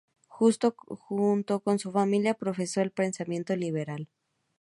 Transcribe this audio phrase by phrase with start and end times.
[0.27, 4.07] Junto con su familia profesó el pensamiento liberal.